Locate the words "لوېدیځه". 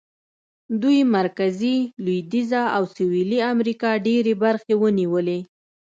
2.03-2.63